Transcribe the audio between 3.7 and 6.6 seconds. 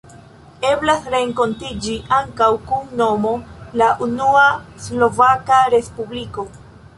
La unua Slovaka Respubliko.